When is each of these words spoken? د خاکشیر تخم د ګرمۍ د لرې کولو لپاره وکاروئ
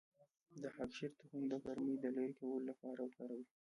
د 0.61 0.63
خاکشیر 0.75 1.11
تخم 1.19 1.41
د 1.49 1.53
ګرمۍ 1.63 1.95
د 1.99 2.05
لرې 2.15 2.33
کولو 2.39 2.67
لپاره 2.69 2.99
وکاروئ 3.03 3.43